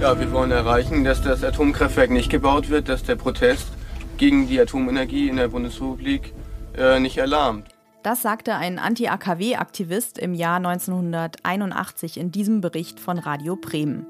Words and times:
Ja, 0.00 0.20
wir 0.20 0.30
wollen 0.30 0.50
erreichen, 0.50 1.04
dass 1.04 1.22
das 1.22 1.42
Atomkraftwerk 1.42 2.10
nicht 2.10 2.30
gebaut 2.30 2.68
wird, 2.68 2.88
dass 2.88 3.02
der 3.02 3.16
Protest 3.16 3.66
gegen 4.18 4.46
die 4.46 4.60
Atomenergie 4.60 5.28
in 5.28 5.36
der 5.36 5.48
Bundesrepublik 5.48 6.34
äh, 6.76 7.00
nicht 7.00 7.16
erlahmt. 7.16 7.66
Das 8.02 8.20
sagte 8.22 8.54
ein 8.54 8.78
Anti-AKW-Aktivist 8.78 10.18
im 10.18 10.34
Jahr 10.34 10.58
1981 10.58 12.20
in 12.20 12.30
diesem 12.30 12.60
Bericht 12.60 13.00
von 13.00 13.18
Radio 13.18 13.56
Bremen. 13.56 14.06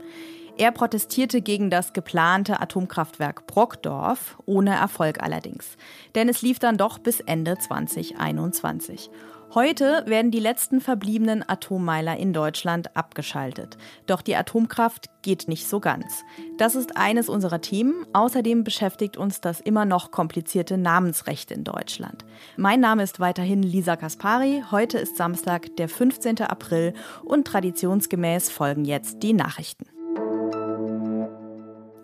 Er 0.58 0.72
protestierte 0.72 1.40
gegen 1.40 1.70
das 1.70 1.92
geplante 1.92 2.60
Atomkraftwerk 2.60 3.46
Brockdorf, 3.46 4.36
ohne 4.44 4.74
Erfolg 4.74 5.22
allerdings. 5.22 5.76
Denn 6.14 6.28
es 6.28 6.42
lief 6.42 6.58
dann 6.58 6.78
doch 6.78 6.98
bis 6.98 7.20
Ende 7.20 7.58
2021. 7.58 9.10
Heute 9.56 10.02
werden 10.04 10.30
die 10.30 10.38
letzten 10.38 10.82
verbliebenen 10.82 11.42
Atommeiler 11.48 12.18
in 12.18 12.34
Deutschland 12.34 12.94
abgeschaltet. 12.94 13.78
Doch 14.04 14.20
die 14.20 14.36
Atomkraft 14.36 15.08
geht 15.22 15.48
nicht 15.48 15.66
so 15.66 15.80
ganz. 15.80 16.24
Das 16.58 16.74
ist 16.74 16.98
eines 16.98 17.30
unserer 17.30 17.62
Themen. 17.62 18.04
Außerdem 18.12 18.64
beschäftigt 18.64 19.16
uns 19.16 19.40
das 19.40 19.62
immer 19.62 19.86
noch 19.86 20.10
komplizierte 20.10 20.76
Namensrecht 20.76 21.50
in 21.50 21.64
Deutschland. 21.64 22.26
Mein 22.58 22.80
Name 22.80 23.02
ist 23.02 23.18
weiterhin 23.18 23.62
Lisa 23.62 23.96
Kaspari. 23.96 24.62
Heute 24.70 24.98
ist 24.98 25.16
Samstag, 25.16 25.74
der 25.76 25.88
15. 25.88 26.42
April 26.42 26.92
und 27.24 27.46
traditionsgemäß 27.46 28.50
folgen 28.50 28.84
jetzt 28.84 29.22
die 29.22 29.32
Nachrichten. 29.32 29.86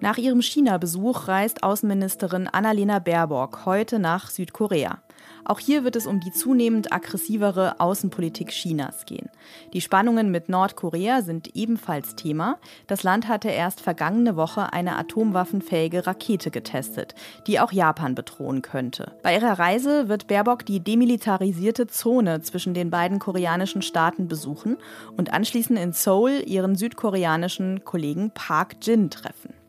Nach 0.00 0.16
ihrem 0.16 0.40
China-Besuch 0.40 1.28
reist 1.28 1.62
Außenministerin 1.62 2.48
Annalena 2.48 2.98
Baerbock 2.98 3.66
heute 3.66 3.98
nach 3.98 4.30
Südkorea. 4.30 5.02
Auch 5.44 5.58
hier 5.58 5.84
wird 5.84 5.96
es 5.96 6.06
um 6.06 6.20
die 6.20 6.30
zunehmend 6.30 6.92
aggressivere 6.92 7.80
Außenpolitik 7.80 8.50
Chinas 8.50 9.06
gehen. 9.06 9.28
Die 9.72 9.80
Spannungen 9.80 10.30
mit 10.30 10.48
Nordkorea 10.48 11.22
sind 11.22 11.56
ebenfalls 11.56 12.14
Thema. 12.14 12.58
Das 12.86 13.02
Land 13.02 13.28
hatte 13.28 13.48
erst 13.48 13.80
vergangene 13.80 14.36
Woche 14.36 14.72
eine 14.72 14.96
atomwaffenfähige 14.96 16.06
Rakete 16.06 16.50
getestet, 16.50 17.14
die 17.46 17.58
auch 17.60 17.72
Japan 17.72 18.14
bedrohen 18.14 18.62
könnte. 18.62 19.12
Bei 19.22 19.34
ihrer 19.34 19.58
Reise 19.58 20.08
wird 20.08 20.28
Baerbock 20.28 20.64
die 20.64 20.80
demilitarisierte 20.80 21.86
Zone 21.86 22.40
zwischen 22.42 22.74
den 22.74 22.90
beiden 22.90 23.18
koreanischen 23.18 23.82
Staaten 23.82 24.28
besuchen 24.28 24.76
und 25.16 25.32
anschließend 25.32 25.78
in 25.78 25.92
Seoul 25.92 26.42
ihren 26.46 26.76
südkoreanischen 26.76 27.84
Kollegen 27.84 28.30
Park 28.32 28.76
Jin 28.82 29.10
treffen. 29.10 29.61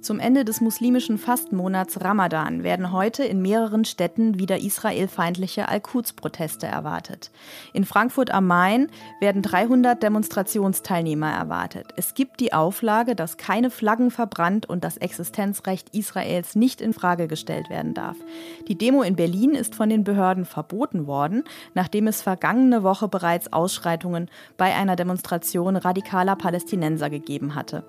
Zum 0.00 0.20
Ende 0.20 0.44
des 0.44 0.60
muslimischen 0.60 1.18
Fastenmonats 1.18 2.00
Ramadan 2.00 2.62
werden 2.62 2.92
heute 2.92 3.24
in 3.24 3.42
mehreren 3.42 3.84
Städten 3.84 4.38
wieder 4.38 4.60
israelfeindliche 4.60 5.68
Al-Quds-Proteste 5.68 6.66
erwartet. 6.66 7.32
In 7.72 7.84
Frankfurt 7.84 8.30
am 8.30 8.46
Main 8.46 8.88
werden 9.20 9.42
300 9.42 10.00
Demonstrationsteilnehmer 10.00 11.32
erwartet. 11.32 11.88
Es 11.96 12.14
gibt 12.14 12.38
die 12.38 12.52
Auflage, 12.52 13.16
dass 13.16 13.38
keine 13.38 13.70
Flaggen 13.70 14.12
verbrannt 14.12 14.66
und 14.66 14.84
das 14.84 14.98
Existenzrecht 14.98 15.88
Israels 15.92 16.54
nicht 16.54 16.80
in 16.80 16.92
Frage 16.92 17.26
gestellt 17.26 17.68
werden 17.68 17.92
darf. 17.92 18.16
Die 18.68 18.78
Demo 18.78 19.02
in 19.02 19.16
Berlin 19.16 19.50
ist 19.50 19.74
von 19.74 19.88
den 19.88 20.04
Behörden 20.04 20.44
verboten 20.44 21.08
worden, 21.08 21.42
nachdem 21.74 22.06
es 22.06 22.22
vergangene 22.22 22.84
Woche 22.84 23.08
bereits 23.08 23.52
Ausschreitungen 23.52 24.30
bei 24.56 24.74
einer 24.76 24.94
Demonstration 24.94 25.74
radikaler 25.74 26.36
Palästinenser 26.36 27.10
gegeben 27.10 27.56
hatte. 27.56 27.82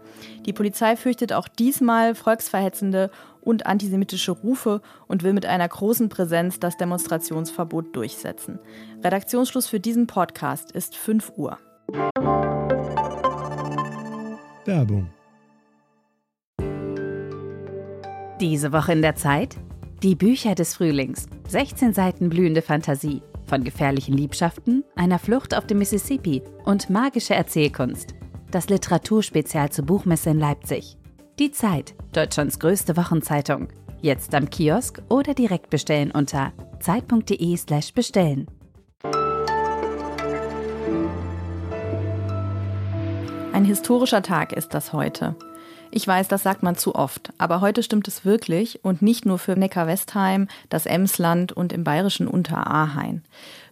Die 0.47 0.53
Polizei 0.53 0.95
fürchtet 0.95 1.33
auch 1.33 1.47
diesmal 1.47 1.98
volksverhetzende 2.16 3.11
und 3.42 3.66
antisemitische 3.66 4.31
Rufe 4.31 4.81
und 5.08 5.23
will 5.23 5.33
mit 5.33 5.45
einer 5.45 5.67
großen 5.67 6.09
Präsenz 6.09 6.59
das 6.59 6.78
Demonstrationsverbot 6.78 7.95
durchsetzen. 7.95 8.59
Redaktionsschluss 9.03 9.67
für 9.67 9.80
diesen 9.80 10.08
Podcast 10.08 10.72
ist 10.72 10.95
5 10.95 11.33
Uhr. 11.38 11.58
Werbung. 14.66 15.09
Diese 18.40 18.72
Woche 18.72 18.94
in 18.94 19.02
der 19.02 19.16
Zeit? 19.16 19.57
Die 20.03 20.16
Bücher 20.16 20.56
des 20.56 20.75
Frühlings. 20.75 21.25
16 21.47 21.94
Seiten 21.94 22.29
blühende 22.29 22.62
Fantasie. 22.62 23.22
Von 23.47 23.63
gefährlichen 23.63 24.16
Liebschaften, 24.16 24.84
einer 24.96 25.18
Flucht 25.18 25.56
auf 25.56 25.66
dem 25.66 25.79
Mississippi 25.79 26.44
und 26.66 26.90
magische 26.90 27.34
Erzählkunst. 27.34 28.13
Das 28.52 28.69
Literaturspezial 28.69 29.72
zur 29.72 29.85
Buchmesse 29.85 30.29
in 30.29 30.40
Leipzig. 30.40 30.98
Die 31.39 31.51
Zeit, 31.51 31.95
Deutschlands 32.11 32.59
größte 32.59 32.97
Wochenzeitung. 32.97 33.69
Jetzt 34.01 34.35
am 34.35 34.50
Kiosk 34.50 35.01
oder 35.07 35.33
direkt 35.33 35.69
bestellen 35.69 36.11
unter 36.11 36.51
zeit.de/slash 36.81 37.94
bestellen. 37.94 38.47
Ein 43.53 43.63
historischer 43.63 44.22
Tag 44.22 44.51
ist 44.51 44.73
das 44.73 44.91
heute. 44.91 45.38
Ich 45.91 46.05
weiß, 46.05 46.28
das 46.28 46.44
sagt 46.44 46.61
man 46.61 46.75
zu 46.75 46.94
oft, 46.94 47.31
aber 47.38 47.61
heute 47.61 47.83
stimmt 47.83 48.09
es 48.09 48.25
wirklich 48.25 48.83
und 48.83 49.01
nicht 49.01 49.25
nur 49.25 49.39
für 49.39 49.55
Neckar-Westheim, 49.57 50.49
das 50.67 50.85
Emsland 50.85 51.53
und 51.53 51.72
im 51.72 51.85
bayerischen 51.85 52.28
Unterahain. 52.28 53.23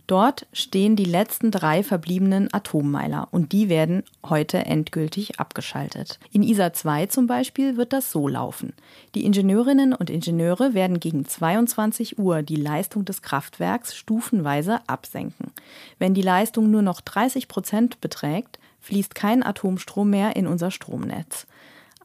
Dort 0.07 0.47
stehen 0.53 0.95
die 0.95 1.03
letzten 1.03 1.51
drei 1.51 1.83
verbliebenen 1.83 2.47
Atommeiler 2.53 3.27
und 3.31 3.51
die 3.51 3.67
werden 3.67 4.03
heute 4.25 4.59
endgültig 4.59 5.37
abgeschaltet. 5.37 6.17
In 6.31 6.43
ISA 6.43 6.71
2 6.71 7.07
zum 7.07 7.27
Beispiel 7.27 7.75
wird 7.75 7.91
das 7.91 8.09
so 8.09 8.29
laufen. 8.29 8.71
Die 9.15 9.25
Ingenieurinnen 9.25 9.93
und 9.93 10.09
Ingenieure 10.09 10.73
werden 10.73 11.01
gegen 11.01 11.25
22 11.25 12.17
Uhr 12.17 12.41
die 12.41 12.55
Leistung 12.55 13.03
des 13.03 13.21
Kraftwerks 13.21 13.97
stufenweise 13.97 14.79
absenken. 14.87 15.51
Wenn 15.99 16.13
die 16.13 16.21
Leistung 16.21 16.71
nur 16.71 16.81
noch 16.81 17.01
30 17.01 17.49
Prozent 17.49 17.99
beträgt, 17.99 18.59
fließt 18.79 19.13
kein 19.13 19.43
Atomstrom 19.43 20.09
mehr 20.09 20.37
in 20.37 20.47
unser 20.47 20.71
Stromnetz. 20.71 21.47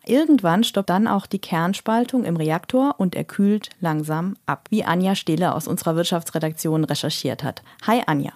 Irgendwann 0.04 0.64
stoppt 0.64 0.90
dann 0.90 1.06
auch 1.06 1.26
die 1.26 1.38
Kernspaltung 1.38 2.24
im 2.24 2.36
Reaktor 2.36 2.96
und 2.98 3.14
er 3.14 3.24
kühlt 3.24 3.70
langsam 3.80 4.36
ab, 4.46 4.66
wie 4.70 4.84
Anja 4.84 5.14
Stehle 5.14 5.54
aus 5.54 5.68
unserer 5.68 5.94
Wirtschaftsredaktion 5.94 6.84
recherchiert 6.84 7.44
hat. 7.44 7.62
Hi 7.86 8.02
Anja. 8.06 8.32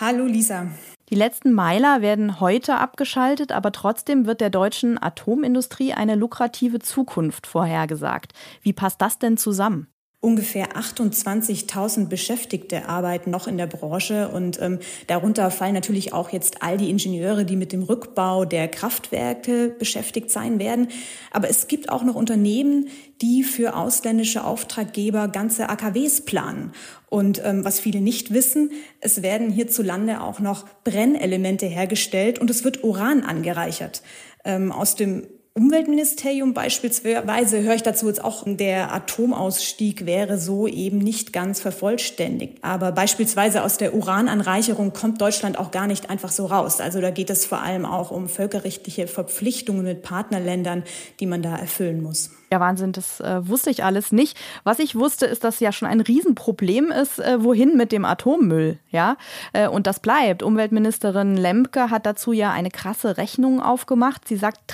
Hallo 0.00 0.24
Lisa. 0.24 0.68
Die 1.10 1.16
letzten 1.16 1.52
Meiler 1.52 2.00
werden 2.00 2.40
heute 2.40 2.76
abgeschaltet, 2.76 3.52
aber 3.52 3.72
trotzdem 3.72 4.26
wird 4.26 4.40
der 4.40 4.50
deutschen 4.50 5.02
Atomindustrie 5.02 5.92
eine 5.92 6.14
lukrative 6.14 6.78
Zukunft 6.78 7.46
vorhergesagt. 7.46 8.32
Wie 8.62 8.72
passt 8.72 9.02
das 9.02 9.18
denn 9.18 9.36
zusammen? 9.36 9.88
Ungefähr 10.22 10.76
28.000 10.76 12.08
Beschäftigte 12.08 12.90
arbeiten 12.90 13.30
noch 13.30 13.46
in 13.46 13.56
der 13.56 13.66
Branche 13.66 14.28
und 14.28 14.60
ähm, 14.60 14.78
darunter 15.06 15.50
fallen 15.50 15.72
natürlich 15.72 16.12
auch 16.12 16.28
jetzt 16.28 16.62
all 16.62 16.76
die 16.76 16.90
Ingenieure, 16.90 17.46
die 17.46 17.56
mit 17.56 17.72
dem 17.72 17.82
Rückbau 17.82 18.44
der 18.44 18.68
Kraftwerke 18.68 19.74
beschäftigt 19.78 20.30
sein 20.30 20.58
werden. 20.58 20.88
Aber 21.30 21.48
es 21.48 21.68
gibt 21.68 21.88
auch 21.88 22.04
noch 22.04 22.16
Unternehmen, 22.16 22.88
die 23.22 23.42
für 23.42 23.74
ausländische 23.74 24.44
Auftraggeber 24.44 25.28
ganze 25.28 25.70
AKWs 25.70 26.26
planen. 26.26 26.72
Und 27.08 27.40
ähm, 27.42 27.64
was 27.64 27.80
viele 27.80 28.02
nicht 28.02 28.34
wissen, 28.34 28.72
es 29.00 29.22
werden 29.22 29.48
hierzulande 29.48 30.20
auch 30.20 30.38
noch 30.38 30.66
Brennelemente 30.84 31.64
hergestellt 31.64 32.38
und 32.38 32.50
es 32.50 32.62
wird 32.62 32.84
Uran 32.84 33.22
angereichert. 33.22 34.02
Ähm, 34.44 34.70
aus 34.70 34.96
dem 34.96 35.26
Umweltministerium 35.60 36.54
beispielsweise 36.54 37.60
höre 37.60 37.74
ich 37.74 37.82
dazu 37.82 38.08
jetzt 38.08 38.24
auch, 38.24 38.44
der 38.46 38.94
Atomausstieg 38.94 40.06
wäre 40.06 40.38
so 40.38 40.66
eben 40.66 40.96
nicht 40.96 41.34
ganz 41.34 41.60
vervollständigt. 41.60 42.56
Aber 42.62 42.92
beispielsweise 42.92 43.62
aus 43.62 43.76
der 43.76 43.94
Urananreicherung 43.94 44.94
kommt 44.94 45.20
Deutschland 45.20 45.58
auch 45.58 45.70
gar 45.70 45.86
nicht 45.86 46.08
einfach 46.08 46.30
so 46.30 46.46
raus. 46.46 46.80
Also 46.80 47.02
da 47.02 47.10
geht 47.10 47.28
es 47.28 47.44
vor 47.44 47.60
allem 47.60 47.84
auch 47.84 48.10
um 48.10 48.30
völkerrechtliche 48.30 49.06
Verpflichtungen 49.06 49.82
mit 49.82 50.02
Partnerländern, 50.02 50.82
die 51.20 51.26
man 51.26 51.42
da 51.42 51.54
erfüllen 51.56 52.02
muss. 52.02 52.30
Ja, 52.52 52.58
Wahnsinn, 52.58 52.90
das 52.90 53.20
äh, 53.20 53.46
wusste 53.46 53.70
ich 53.70 53.84
alles 53.84 54.10
nicht. 54.10 54.36
Was 54.64 54.80
ich 54.80 54.96
wusste, 54.96 55.26
ist, 55.26 55.44
dass 55.44 55.60
ja 55.60 55.70
schon 55.70 55.86
ein 55.86 56.00
Riesenproblem 56.00 56.90
ist, 56.90 57.20
äh, 57.20 57.44
wohin 57.44 57.76
mit 57.76 57.92
dem 57.92 58.04
Atommüll, 58.04 58.80
ja? 58.90 59.16
Äh, 59.52 59.68
und 59.68 59.86
das 59.86 60.00
bleibt. 60.00 60.42
Umweltministerin 60.42 61.36
Lemke 61.36 61.90
hat 61.90 62.06
dazu 62.06 62.32
ja 62.32 62.50
eine 62.50 62.70
krasse 62.70 63.18
Rechnung 63.18 63.62
aufgemacht. 63.62 64.26
Sie 64.26 64.34
sagt, 64.34 64.66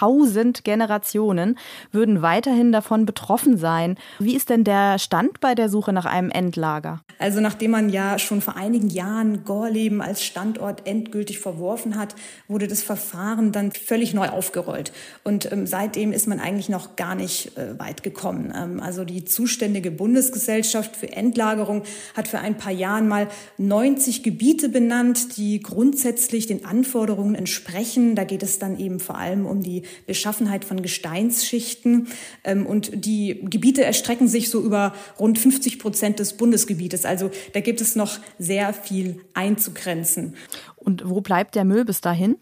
30.000 0.00 0.62
Generationen 0.62 1.58
würden 1.90 2.22
weiterhin 2.22 2.70
davon 2.70 3.06
betroffen 3.06 3.56
sein. 3.56 3.96
Wie 4.18 4.36
ist 4.36 4.50
denn 4.50 4.64
der 4.64 4.98
Stand 4.98 5.40
bei 5.40 5.54
der 5.54 5.68
Suche 5.68 5.92
nach 5.92 6.06
einem 6.06 6.30
Endlager? 6.30 7.00
Also 7.18 7.40
nachdem 7.40 7.72
man 7.72 7.88
ja 7.88 8.18
schon 8.18 8.40
vor 8.40 8.56
einigen 8.56 8.88
Jahren 8.88 9.44
Gorleben 9.44 10.00
als 10.00 10.24
Standort 10.24 10.86
endgültig 10.86 11.38
verworfen 11.38 11.98
hat, 11.98 12.14
wurde 12.46 12.68
das 12.68 12.82
Verfahren 12.82 13.52
dann 13.52 13.72
völlig 13.72 14.14
neu 14.14 14.28
aufgerollt. 14.28 14.92
Und 15.22 15.50
ähm, 15.50 15.66
seitdem 15.66 16.12
ist 16.12 16.28
man 16.28 16.40
eigentlich 16.40 16.68
noch 16.68 16.84
noch 16.84 16.96
gar 16.96 17.14
nicht 17.14 17.56
äh, 17.56 17.78
weit 17.78 18.02
gekommen. 18.02 18.52
Ähm, 18.54 18.80
also 18.80 19.04
die 19.04 19.24
zuständige 19.24 19.90
Bundesgesellschaft 19.90 20.96
für 20.96 21.10
Endlagerung 21.12 21.82
hat 22.14 22.28
für 22.28 22.38
ein 22.38 22.56
paar 22.56 22.72
Jahren 22.72 23.08
mal 23.08 23.28
90 23.58 24.22
Gebiete 24.22 24.68
benannt, 24.68 25.36
die 25.36 25.60
grundsätzlich 25.60 26.46
den 26.46 26.64
Anforderungen 26.64 27.34
entsprechen. 27.34 28.16
Da 28.16 28.24
geht 28.24 28.42
es 28.42 28.58
dann 28.58 28.78
eben 28.78 29.00
vor 29.00 29.16
allem 29.16 29.46
um 29.46 29.62
die 29.62 29.73
Beschaffenheit 30.06 30.64
von 30.64 30.82
Gesteinsschichten. 30.82 32.08
Ähm, 32.44 32.66
und 32.66 33.04
die 33.04 33.40
Gebiete 33.44 33.84
erstrecken 33.84 34.28
sich 34.28 34.50
so 34.50 34.62
über 34.62 34.94
rund 35.18 35.38
50 35.38 35.78
Prozent 35.78 36.18
des 36.18 36.36
Bundesgebietes. 36.36 37.04
Also 37.04 37.30
da 37.52 37.60
gibt 37.60 37.80
es 37.80 37.96
noch 37.96 38.18
sehr 38.38 38.72
viel 38.72 39.20
einzugrenzen. 39.34 40.34
Und 40.76 41.08
wo 41.08 41.20
bleibt 41.20 41.54
der 41.54 41.64
Müll 41.64 41.84
bis 41.84 42.00
dahin? 42.00 42.36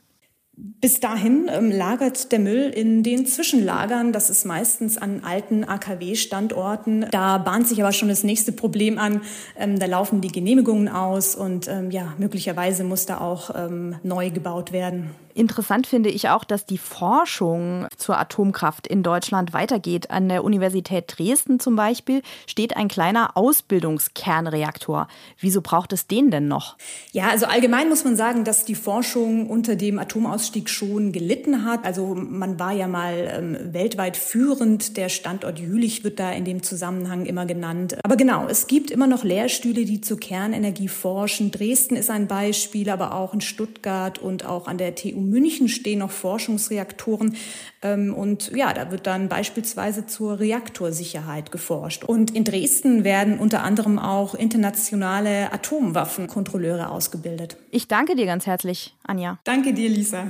Bis 0.55 1.01
dahin 1.01 1.49
ähm, 1.51 1.71
lagert 1.71 2.31
der 2.31 2.39
Müll 2.39 2.71
in 2.75 3.03
den 3.03 3.25
Zwischenlagern. 3.25 4.13
Das 4.13 4.29
ist 4.29 4.45
meistens 4.45 4.99
an 4.99 5.23
alten 5.25 5.65
AKW-Standorten. 5.65 7.07
Da 7.11 7.39
bahnt 7.39 7.67
sich 7.67 7.83
aber 7.83 7.93
schon 7.93 8.09
das 8.09 8.23
nächste 8.23 8.53
Problem 8.53 8.99
an. 8.99 9.23
Ähm, 9.59 9.79
da 9.79 9.87
laufen 9.87 10.21
die 10.21 10.29
Genehmigungen 10.29 10.89
aus 10.89 11.35
und 11.35 11.69
ähm, 11.69 11.91
ja, 11.91 12.13
möglicherweise 12.19 12.85
muss 12.85 13.07
da 13.07 13.19
auch 13.19 13.51
ähm, 13.57 13.97
neu 14.03 14.31
gebaut 14.31 14.73
werden. 14.73 15.13
Interessant 15.35 15.87
finde 15.87 16.11
ich 16.11 16.29
auch, 16.29 16.45
dass 16.45 16.67
die 16.67 16.79
Forschung 16.79 17.87
zur 17.97 18.19
Atomkraft 18.19 18.87
in 18.87 19.03
Deutschland 19.03 19.53
weitergeht. 19.53 20.11
An 20.11 20.29
der 20.29 20.45
Universität 20.45 21.15
Dresden 21.17 21.59
zum 21.59 21.75
Beispiel 21.77 22.23
steht 22.47 22.77
ein 22.77 22.89
kleiner 22.89 23.37
Ausbildungskernreaktor. 23.37 25.09
Wieso 25.39 25.63
braucht 25.63 25.93
es 25.93 26.07
den 26.07 26.31
denn 26.31 26.49
noch? 26.49 26.77
Ja, 27.13 27.29
also 27.29 27.47
allgemein 27.47 27.89
muss 27.89 28.05
man 28.05 28.17
sagen, 28.17 28.45
dass 28.45 28.65
die 28.65 28.75
Forschung 28.75 29.49
unter 29.49 29.77
dem 29.77 29.99
Atomausstieg 29.99 30.69
schon 30.69 31.13
gelitten 31.13 31.65
hat. 31.65 31.85
Also 31.85 32.15
man 32.15 32.59
war 32.59 32.73
ja 32.73 32.87
mal 32.87 33.29
ähm, 33.31 33.73
weltweit 33.73 34.17
führend. 34.17 34.97
Der 34.97 35.09
Standort 35.09 35.59
Jülich 35.59 36.05
wird 36.05 36.19
da 36.19 36.31
in 36.31 36.45
dem 36.45 36.63
Zusammenhang 36.63 37.25
immer 37.25 37.47
genannt. 37.47 37.97
Aber 38.03 38.17
genau, 38.17 38.47
es 38.49 38.67
gibt 38.67 38.91
immer 38.91 39.07
noch 39.07 39.25
Lehrstühle, 39.25 39.85
die 39.85 40.01
zur 40.01 40.21
Kernenergie 40.21 40.89
forschen. 40.89 41.51
Dresden 41.51 41.97
ist 41.97 42.11
ein 42.11 42.27
Beispiel, 42.27 42.91
aber 42.91 43.15
auch 43.15 43.33
in 43.33 43.41
Stuttgart 43.41 44.19
und 44.19 44.45
auch 44.45 44.67
an 44.67 44.79
der 44.79 44.95
TU 44.95 45.22
München 45.29 45.69
stehen 45.69 46.01
noch 46.01 46.11
Forschungsreaktoren. 46.11 47.37
Ähm, 47.83 48.15
und 48.15 48.53
ja, 48.55 48.73
da 48.73 48.91
wird 48.91 49.07
dann 49.07 49.29
beispielsweise 49.29 50.07
zur 50.07 50.41
Reaktorsicherheit 50.41 51.53
geforscht. 51.53 52.05
Und 52.05 52.35
in 52.35 52.45
Dresden 52.45 53.05
werden 53.05 53.39
unter 53.39 53.63
anderem 53.63 53.99
auch 53.99 54.35
internationale 54.35 55.53
Atomwaffenkontrolleure 55.53 56.91
ausgebildet. 56.91 57.57
Ich 57.71 57.89
danke 57.89 58.15
dir 58.17 58.27
ganz 58.27 58.47
herzlich, 58.47 58.95
Anja. 59.05 59.39
Danke 59.45 59.73
dir, 59.73 59.89
Lisa. 59.89 60.27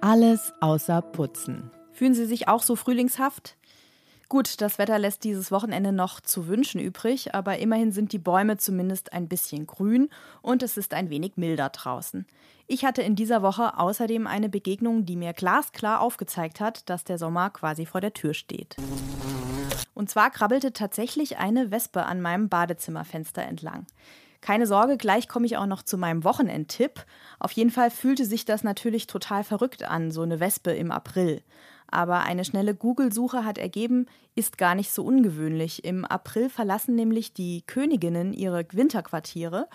Alles 0.00 0.52
außer 0.60 1.00
Putzen. 1.00 1.70
Fühlen 1.92 2.14
Sie 2.14 2.26
sich 2.26 2.48
auch 2.48 2.62
so 2.62 2.74
frühlingshaft? 2.74 3.56
Gut, 4.32 4.62
das 4.62 4.78
Wetter 4.78 4.98
lässt 4.98 5.24
dieses 5.24 5.52
Wochenende 5.52 5.92
noch 5.92 6.18
zu 6.18 6.48
wünschen 6.48 6.80
übrig, 6.80 7.34
aber 7.34 7.58
immerhin 7.58 7.92
sind 7.92 8.12
die 8.12 8.18
Bäume 8.18 8.56
zumindest 8.56 9.12
ein 9.12 9.28
bisschen 9.28 9.66
grün 9.66 10.08
und 10.40 10.62
es 10.62 10.78
ist 10.78 10.94
ein 10.94 11.10
wenig 11.10 11.36
milder 11.36 11.68
draußen. 11.68 12.24
Ich 12.66 12.86
hatte 12.86 13.02
in 13.02 13.14
dieser 13.14 13.42
Woche 13.42 13.78
außerdem 13.78 14.26
eine 14.26 14.48
Begegnung, 14.48 15.04
die 15.04 15.16
mir 15.16 15.34
glasklar 15.34 16.00
aufgezeigt 16.00 16.60
hat, 16.60 16.88
dass 16.88 17.04
der 17.04 17.18
Sommer 17.18 17.50
quasi 17.50 17.84
vor 17.84 18.00
der 18.00 18.14
Tür 18.14 18.32
steht. 18.32 18.76
Und 19.92 20.08
zwar 20.08 20.30
krabbelte 20.30 20.72
tatsächlich 20.72 21.36
eine 21.36 21.70
Wespe 21.70 22.06
an 22.06 22.22
meinem 22.22 22.48
Badezimmerfenster 22.48 23.42
entlang. 23.42 23.84
Keine 24.40 24.66
Sorge, 24.66 24.96
gleich 24.96 25.28
komme 25.28 25.44
ich 25.44 25.58
auch 25.58 25.66
noch 25.66 25.82
zu 25.82 25.98
meinem 25.98 26.24
Wochenendtipp. 26.24 27.04
Auf 27.38 27.52
jeden 27.52 27.70
Fall 27.70 27.90
fühlte 27.90 28.24
sich 28.24 28.46
das 28.46 28.64
natürlich 28.64 29.06
total 29.06 29.44
verrückt 29.44 29.84
an, 29.84 30.10
so 30.10 30.22
eine 30.22 30.40
Wespe 30.40 30.72
im 30.72 30.90
April. 30.90 31.42
Aber 31.92 32.20
eine 32.20 32.44
schnelle 32.44 32.74
Google-Suche 32.74 33.44
hat 33.44 33.58
ergeben, 33.58 34.06
ist 34.34 34.58
gar 34.58 34.74
nicht 34.74 34.92
so 34.92 35.04
ungewöhnlich. 35.04 35.84
Im 35.84 36.04
April 36.04 36.48
verlassen 36.48 36.94
nämlich 36.94 37.34
die 37.34 37.62
Königinnen 37.66 38.32
ihre 38.32 38.66
Winterquartiere 38.72 39.68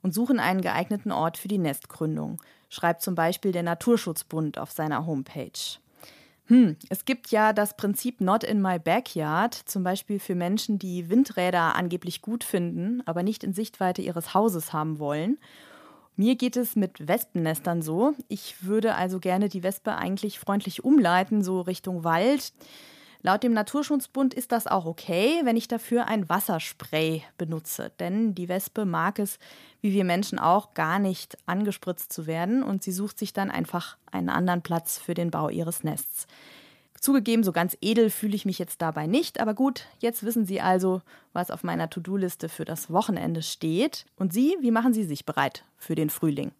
und 0.00 0.14
suchen 0.14 0.38
einen 0.38 0.60
geeigneten 0.60 1.12
Ort 1.12 1.36
für 1.36 1.48
die 1.48 1.58
Nestgründung, 1.58 2.40
schreibt 2.68 3.02
zum 3.02 3.14
Beispiel 3.14 3.52
der 3.52 3.62
Naturschutzbund 3.64 4.58
auf 4.58 4.70
seiner 4.70 5.04
Homepage. 5.06 5.50
Hm, 6.46 6.76
es 6.90 7.06
gibt 7.06 7.30
ja 7.30 7.52
das 7.52 7.76
Prinzip 7.76 8.20
Not 8.20 8.44
in 8.44 8.60
my 8.60 8.78
backyard, 8.78 9.54
zum 9.54 9.82
Beispiel 9.82 10.20
für 10.20 10.34
Menschen, 10.34 10.78
die 10.78 11.08
Windräder 11.08 11.74
angeblich 11.74 12.20
gut 12.20 12.44
finden, 12.44 13.02
aber 13.06 13.22
nicht 13.22 13.42
in 13.42 13.54
Sichtweite 13.54 14.02
ihres 14.02 14.34
Hauses 14.34 14.72
haben 14.72 14.98
wollen. 14.98 15.38
Mir 16.16 16.36
geht 16.36 16.56
es 16.56 16.76
mit 16.76 17.08
Wespennestern 17.08 17.82
so. 17.82 18.14
Ich 18.28 18.64
würde 18.64 18.94
also 18.94 19.18
gerne 19.18 19.48
die 19.48 19.62
Wespe 19.62 19.96
eigentlich 19.96 20.38
freundlich 20.38 20.84
umleiten, 20.84 21.42
so 21.42 21.60
Richtung 21.60 22.04
Wald. 22.04 22.52
Laut 23.22 23.42
dem 23.42 23.54
Naturschutzbund 23.54 24.34
ist 24.34 24.52
das 24.52 24.66
auch 24.66 24.84
okay, 24.84 25.40
wenn 25.44 25.56
ich 25.56 25.66
dafür 25.66 26.06
ein 26.08 26.28
Wasserspray 26.28 27.22
benutze. 27.38 27.90
Denn 27.98 28.34
die 28.34 28.48
Wespe 28.48 28.84
mag 28.84 29.18
es, 29.18 29.38
wie 29.80 29.94
wir 29.94 30.04
Menschen 30.04 30.38
auch, 30.38 30.74
gar 30.74 30.98
nicht 30.98 31.38
angespritzt 31.46 32.12
zu 32.12 32.26
werden 32.26 32.62
und 32.62 32.82
sie 32.82 32.92
sucht 32.92 33.18
sich 33.18 33.32
dann 33.32 33.50
einfach 33.50 33.96
einen 34.12 34.28
anderen 34.28 34.60
Platz 34.60 34.98
für 34.98 35.14
den 35.14 35.30
Bau 35.30 35.48
ihres 35.48 35.82
Nests. 35.84 36.26
Zugegeben, 37.04 37.44
so 37.44 37.52
ganz 37.52 37.76
edel 37.82 38.08
fühle 38.08 38.34
ich 38.34 38.46
mich 38.46 38.58
jetzt 38.58 38.80
dabei 38.80 39.06
nicht, 39.06 39.38
aber 39.38 39.52
gut, 39.52 39.84
jetzt 39.98 40.24
wissen 40.24 40.46
Sie 40.46 40.62
also, 40.62 41.02
was 41.34 41.50
auf 41.50 41.62
meiner 41.62 41.90
To-Do-Liste 41.90 42.48
für 42.48 42.64
das 42.64 42.90
Wochenende 42.90 43.42
steht. 43.42 44.06
Und 44.16 44.32
Sie, 44.32 44.56
wie 44.62 44.70
machen 44.70 44.94
Sie 44.94 45.04
sich 45.04 45.26
bereit 45.26 45.66
für 45.76 45.94
den 45.94 46.08
Frühling? 46.08 46.52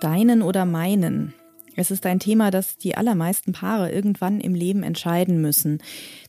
Deinen 0.00 0.40
oder 0.40 0.64
meinen? 0.64 1.34
Es 1.76 1.90
ist 1.90 2.06
ein 2.06 2.18
Thema, 2.18 2.50
das 2.50 2.78
die 2.78 2.96
allermeisten 2.96 3.52
Paare 3.52 3.92
irgendwann 3.92 4.40
im 4.40 4.54
Leben 4.54 4.82
entscheiden 4.82 5.42
müssen, 5.42 5.82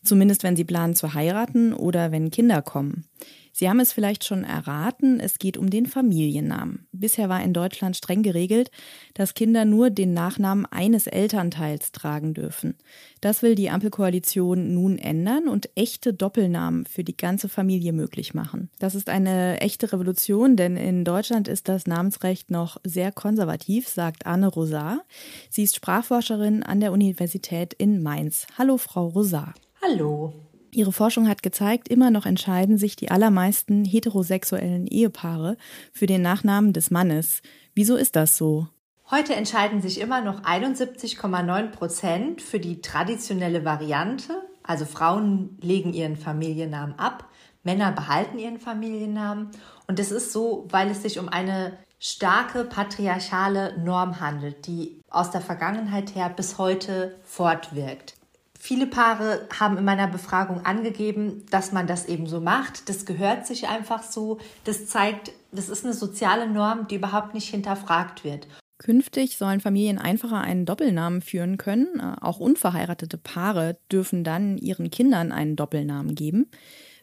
zumindest 0.04 0.44
wenn 0.44 0.58
sie 0.58 0.66
planen 0.66 0.94
zu 0.94 1.14
heiraten 1.14 1.74
oder 1.74 2.12
wenn 2.12 2.32
Kinder 2.32 2.62
kommen. 2.62 3.06
Sie 3.52 3.70
haben 3.70 3.80
es 3.80 3.92
vielleicht 3.92 4.24
schon 4.24 4.44
erraten, 4.44 5.20
es 5.20 5.40
geht 5.40 5.58
um 5.58 5.70
den 5.70 5.86
Familiennamen. 5.86 6.88
Bisher 6.92 7.30
war 7.30 7.44
in 7.44 7.54
Deutschland 7.54 7.98
streng 7.98 8.24
geregelt, 8.24 8.72
dass 9.14 9.34
Kinder 9.34 9.66
nur 9.66 9.90
den 9.90 10.14
Nachnamen 10.14 10.66
eines 10.66 11.08
Elternteils 11.08 11.92
tragen 11.92 12.34
dürfen. 12.34 12.76
Das 13.20 13.42
will 13.42 13.56
die 13.56 13.70
Ampelkoalition 13.70 14.74
nun 14.74 14.98
ändern 14.98 15.48
und 15.48 15.70
echte 15.76 16.14
Doppelnamen 16.14 16.86
für 16.86 17.04
die 17.04 17.18
ganze 17.18 17.50
Familie 17.50 17.94
möglich 17.94 18.34
machen. 18.34 18.70
Das 18.80 18.96
ist 18.96 19.10
eine 19.10 19.60
echte 19.62 19.92
Revolution, 19.92 20.56
denn 20.56 20.78
in 20.78 21.04
Deutschland 21.04 21.48
ist 21.48 21.68
das 21.68 21.88
Namensrecht 21.88 22.52
noch 22.52 22.78
sehr 22.84 23.12
konservativ, 23.12 23.88
sagt 23.88 24.26
Anne 24.26 24.48
Rosar. 24.48 25.04
Sie 25.50 25.64
ist 25.64 25.76
Sprachforscherin 25.76 26.64
an 26.64 26.80
der 26.80 26.92
Universität 26.92 27.74
in 27.74 28.02
Mainz. 28.02 28.48
Hallo, 28.58 28.78
Frau 28.78 29.08
Rosar. 29.08 29.54
Hallo. 29.82 30.34
Ihre 30.74 30.92
Forschung 30.92 31.28
hat 31.28 31.44
gezeigt, 31.44 31.90
immer 31.90 32.12
noch 32.12 32.26
entscheiden 32.26 32.78
sich 32.78 32.96
die 32.96 33.12
allermeisten 33.12 33.84
heterosexuellen 33.84 34.88
Ehepaare 34.88 35.58
für 35.92 36.06
den 36.06 36.22
Nachnamen 36.22 36.74
des 36.74 36.92
Mannes. 36.92 37.42
Wieso 37.76 37.96
ist 37.96 38.16
das 38.16 38.38
so? 38.38 38.68
Heute 39.10 39.36
entscheiden 39.36 39.82
sich 39.82 40.00
immer 40.00 40.22
noch 40.22 40.44
71,9 40.44 41.68
Prozent 41.72 42.42
für 42.42 42.60
die 42.60 42.80
traditionelle 42.80 43.66
Variante. 43.66 44.42
Also 44.64 44.86
Frauen 44.86 45.58
legen 45.62 45.92
ihren 45.92 46.16
Familiennamen 46.16 46.98
ab, 46.98 47.28
Männer 47.64 47.92
behalten 47.92 48.40
ihren 48.40 48.60
Familiennamen. 48.60 49.50
Und 49.88 50.00
das 50.00 50.12
ist 50.12 50.32
so, 50.32 50.66
weil 50.70 50.90
es 50.90 51.02
sich 51.02 51.20
um 51.20 51.28
eine 51.28 51.78
starke 52.00 52.64
patriarchale 52.64 53.78
Norm 53.80 54.22
handelt, 54.22 54.66
die 54.66 55.02
aus 55.10 55.32
der 55.32 55.42
Vergangenheit 55.42 56.16
her 56.16 56.30
bis 56.30 56.58
heute 56.58 57.20
fortwirkt. 57.24 58.16
Viele 58.64 58.86
Paare 58.86 59.48
haben 59.60 59.80
in 59.80 59.84
meiner 59.84 60.06
Befragung 60.06 60.64
angegeben, 60.68 61.48
dass 61.50 61.72
man 61.72 61.88
das 61.88 62.06
eben 62.06 62.28
so 62.28 62.40
macht. 62.40 62.90
Das 62.90 63.08
gehört 63.08 63.48
sich 63.48 63.68
einfach 63.68 64.04
so. 64.04 64.38
Das 64.66 64.86
zeigt, 64.86 65.32
das 65.52 65.68
ist 65.68 65.84
eine 65.84 65.96
soziale 65.96 66.48
Norm, 66.48 66.88
die 66.88 66.98
überhaupt 66.98 67.34
nicht 67.34 67.50
hinterfragt 67.50 68.24
wird. 68.24 68.46
Künftig 68.78 69.38
sollen 69.38 69.62
Familien 69.62 69.98
einfacher 69.98 70.42
einen 70.42 70.68
Doppelnamen 70.68 71.24
führen 71.24 71.58
können. 71.58 72.00
Auch 72.00 72.40
unverheiratete 72.40 73.18
Paare 73.18 73.80
dürfen 73.92 74.24
dann 74.24 74.60
ihren 74.60 74.92
Kindern 74.92 75.32
einen 75.32 75.56
Doppelnamen 75.56 76.14
geben. 76.14 76.52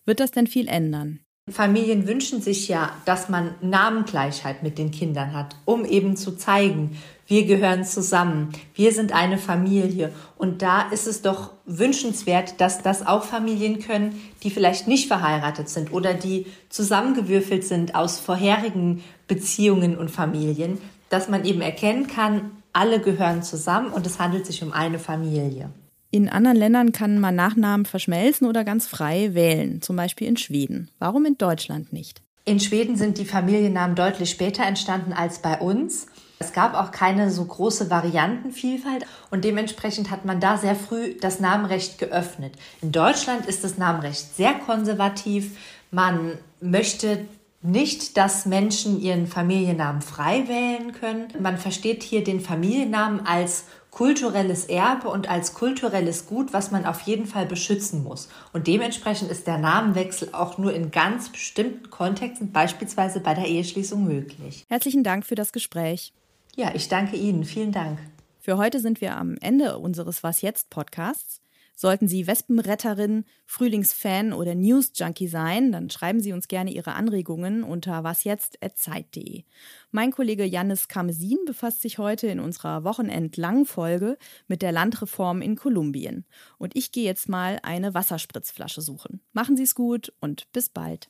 Wird 0.05 0.21
das 0.21 0.31
denn 0.31 0.47
viel 0.47 0.69
ändern? 0.69 1.19
Familien 1.51 2.07
wünschen 2.07 2.41
sich 2.41 2.69
ja, 2.69 2.93
dass 3.05 3.29
man 3.29 3.57
Namengleichheit 3.63 4.63
mit 4.63 4.79
den 4.79 4.93
Kindern 4.93 5.33
hat, 5.33 5.57
um 5.65 5.85
eben 5.85 6.17
zu 6.17 6.37
zeigen, 6.37 6.97
wir 7.29 7.45
gehören 7.45 7.85
zusammen, 7.85 8.49
wir 8.75 8.91
sind 8.93 9.13
eine 9.13 9.37
Familie. 9.37 10.13
Und 10.37 10.63
da 10.63 10.89
ist 10.91 11.07
es 11.07 11.21
doch 11.21 11.51
wünschenswert, 11.67 12.61
dass 12.61 12.83
das 12.83 13.07
auch 13.07 13.25
Familien 13.25 13.81
können, 13.81 14.19
die 14.43 14.51
vielleicht 14.51 14.89
nicht 14.89 15.09
verheiratet 15.09 15.69
sind 15.69 15.93
oder 15.93 16.15
die 16.15 16.47
zusammengewürfelt 16.71 17.65
sind 17.65 17.95
aus 17.95 18.19
vorherigen 18.19 19.05
Beziehungen 19.29 19.97
und 19.97 20.11
Familien, 20.11 20.79
dass 21.11 21.29
man 21.29 21.45
eben 21.45 21.61
erkennen 21.61 22.07
kann, 22.07 22.51
alle 22.73 23.01
gehören 23.01 23.43
zusammen 23.43 23.93
und 23.93 24.07
es 24.07 24.19
handelt 24.19 24.47
sich 24.47 24.63
um 24.63 24.73
eine 24.73 24.99
Familie. 24.99 25.71
In 26.11 26.31
anderen 26.31 26.57
Ländern 26.57 26.93
kann 26.93 27.19
man 27.19 27.35
Nachnamen 27.35 27.85
verschmelzen 27.85 28.47
oder 28.47 28.65
ganz 28.65 28.87
frei 28.87 29.35
wählen, 29.35 29.83
zum 29.83 29.97
Beispiel 29.97 30.27
in 30.27 30.39
Schweden. 30.39 30.91
Warum 30.99 31.27
in 31.27 31.37
Deutschland 31.37 31.93
nicht? 31.93 32.23
In 32.47 32.61
Schweden 32.61 32.97
sind 32.97 33.19
die 33.19 33.27
Familiennamen 33.27 33.95
deutlich 33.95 34.31
später 34.31 34.65
entstanden 34.65 35.13
als 35.13 35.41
bei 35.43 35.59
uns. 35.59 36.07
Es 36.41 36.53
gab 36.53 36.75
auch 36.75 36.93
keine 36.93 37.31
so 37.31 37.45
große 37.45 37.91
Variantenvielfalt 37.91 39.07
und 39.31 39.45
dementsprechend 39.45 40.11
hat 40.11 40.25
man 40.25 40.41
da 40.41 40.57
sehr 40.57 40.77
früh 40.77 41.15
das 41.21 41.41
Namenrecht 41.41 41.99
geöffnet. 41.99 42.55
In 42.81 42.93
Deutschland 42.93 43.47
ist 43.47 43.65
das 43.65 43.77
Namenrecht 43.77 44.37
sehr 44.37 44.55
konservativ. 44.55 45.57
Man 45.91 46.39
möchte 46.61 47.27
nicht, 47.61 48.17
dass 48.17 48.47
Menschen 48.47 49.01
ihren 49.01 49.27
Familiennamen 49.27 50.01
frei 50.01 50.47
wählen 50.47 50.93
können. 50.93 51.29
Man 51.41 51.59
versteht 51.59 52.05
hier 52.05 52.23
den 52.23 52.41
Familiennamen 52.41 53.27
als 53.27 53.65
kulturelles 53.91 54.67
Erbe 54.67 55.09
und 55.09 55.29
als 55.29 55.55
kulturelles 55.55 56.27
Gut, 56.27 56.53
was 56.53 56.71
man 56.71 56.87
auf 56.87 57.01
jeden 57.01 57.27
Fall 57.27 57.47
beschützen 57.47 58.05
muss. 58.05 58.29
Und 58.53 58.69
dementsprechend 58.69 59.29
ist 59.31 59.49
der 59.49 59.59
Namenwechsel 59.59 60.29
auch 60.33 60.57
nur 60.57 60.73
in 60.73 60.93
ganz 60.93 61.31
bestimmten 61.31 61.91
Kontexten, 61.91 62.53
beispielsweise 62.53 63.19
bei 63.19 63.35
der 63.35 63.47
Eheschließung, 63.47 64.05
möglich. 64.05 64.65
Herzlichen 64.69 65.03
Dank 65.03 65.27
für 65.27 65.35
das 65.35 65.51
Gespräch. 65.51 66.13
Ja, 66.59 66.75
ich 66.75 66.89
danke 66.89 67.17
Ihnen. 67.17 67.45
Vielen 67.45 67.71
Dank. 67.71 68.01
Für 68.41 68.57
heute 68.57 68.81
sind 68.81 69.01
wir 69.01 69.17
am 69.17 69.37
Ende 69.41 69.79
unseres 69.79 70.25
Was 70.25 70.43
jetzt 70.43 70.71
Podcasts. 70.71 71.41
Sollten 71.77 72.09
Sie 72.09 72.27
Wespenretterin, 72.27 73.25
Frühlingsfan 73.47 74.33
oder 74.33 74.57
News-Junkie 74.57 75.29
sein, 75.29 75.71
dann 75.71 75.89
schreiben 75.89 76.19
Sie 76.19 76.33
uns 76.33 76.49
gerne 76.49 76.73
Ihre 76.73 76.95
Anregungen 76.95 77.63
unter 77.63 78.03
wasjetzt.zeit.de. 78.03 79.45
Mein 79.93 80.11
Kollege 80.11 80.45
Jannis 80.45 80.89
Kamesin 80.89 81.39
befasst 81.47 81.81
sich 81.81 81.99
heute 81.99 82.27
in 82.27 82.41
unserer 82.41 82.83
Wochenend-Langfolge 82.83 84.19
mit 84.49 84.61
der 84.61 84.73
Landreform 84.73 85.41
in 85.41 85.55
Kolumbien. 85.55 86.25
Und 86.59 86.75
ich 86.75 86.91
gehe 86.91 87.05
jetzt 87.05 87.29
mal 87.29 87.61
eine 87.63 87.95
Wasserspritzflasche 87.95 88.81
suchen. 88.81 89.21
Machen 89.33 89.57
Sie 89.57 89.63
es 89.63 89.77
gut 89.77 90.13
und 90.19 90.51
bis 90.53 90.71
bald. 90.71 91.09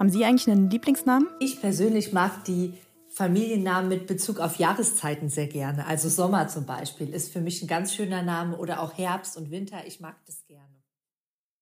Haben 0.00 0.08
Sie 0.08 0.24
eigentlich 0.24 0.50
einen 0.50 0.70
Lieblingsnamen? 0.70 1.28
Ich 1.40 1.60
persönlich 1.60 2.14
mag 2.14 2.42
die 2.46 2.72
Familiennamen 3.10 3.90
mit 3.90 4.06
Bezug 4.06 4.40
auf 4.40 4.56
Jahreszeiten 4.56 5.28
sehr 5.28 5.46
gerne. 5.46 5.86
Also 5.86 6.08
Sommer 6.08 6.48
zum 6.48 6.64
Beispiel 6.64 7.10
ist 7.10 7.30
für 7.30 7.42
mich 7.42 7.60
ein 7.60 7.68
ganz 7.68 7.92
schöner 7.94 8.22
Name 8.22 8.56
oder 8.56 8.80
auch 8.80 8.96
Herbst 8.96 9.36
und 9.36 9.50
Winter. 9.50 9.86
Ich 9.86 10.00
mag 10.00 10.16
das 10.24 10.46